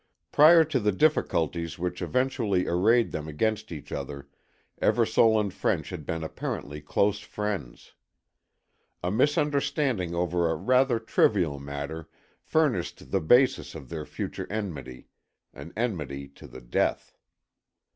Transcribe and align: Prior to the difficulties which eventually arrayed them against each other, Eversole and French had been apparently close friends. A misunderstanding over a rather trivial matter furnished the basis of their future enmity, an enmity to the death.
Prior 0.31 0.63
to 0.63 0.79
the 0.79 0.91
difficulties 0.91 1.77
which 1.77 2.01
eventually 2.01 2.65
arrayed 2.65 3.11
them 3.11 3.27
against 3.27 3.71
each 3.71 3.91
other, 3.91 4.27
Eversole 4.81 5.39
and 5.39 5.53
French 5.53 5.91
had 5.91 6.07
been 6.07 6.23
apparently 6.23 6.81
close 6.81 7.19
friends. 7.19 7.93
A 9.03 9.11
misunderstanding 9.11 10.15
over 10.15 10.49
a 10.49 10.55
rather 10.55 10.97
trivial 10.99 11.59
matter 11.59 12.09
furnished 12.41 13.11
the 13.11 13.21
basis 13.21 13.75
of 13.75 13.89
their 13.89 14.07
future 14.07 14.51
enmity, 14.51 15.05
an 15.53 15.71
enmity 15.77 16.27
to 16.29 16.47
the 16.47 16.61
death. 16.61 17.13